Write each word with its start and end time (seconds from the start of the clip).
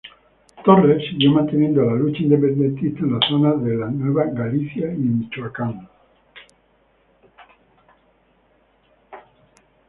Torres 0.65 1.03
siguió 1.11 1.29
manteniendo 1.31 1.83
la 1.85 1.93
lucha 1.93 2.23
independentista 2.23 3.01
en 3.01 3.19
la 3.19 3.27
zona 3.29 3.51
de 3.53 3.75
Nueva 3.75 4.23
Galicia 4.31 4.91
y 4.91 4.97
Michoacán. 4.97 5.87